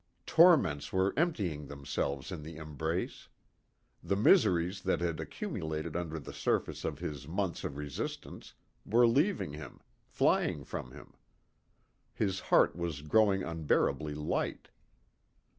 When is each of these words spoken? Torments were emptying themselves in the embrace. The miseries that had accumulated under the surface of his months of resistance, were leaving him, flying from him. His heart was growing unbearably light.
Torments 0.25 0.91
were 0.91 1.13
emptying 1.15 1.67
themselves 1.67 2.31
in 2.31 2.41
the 2.41 2.55
embrace. 2.55 3.27
The 4.01 4.15
miseries 4.15 4.81
that 4.81 4.99
had 4.99 5.19
accumulated 5.19 5.95
under 5.95 6.17
the 6.17 6.33
surface 6.33 6.83
of 6.83 6.97
his 6.97 7.27
months 7.27 7.63
of 7.63 7.77
resistance, 7.77 8.55
were 8.83 9.05
leaving 9.07 9.53
him, 9.53 9.79
flying 10.07 10.63
from 10.63 10.91
him. 10.91 11.13
His 12.15 12.39
heart 12.49 12.75
was 12.75 13.03
growing 13.03 13.43
unbearably 13.43 14.15
light. 14.15 14.69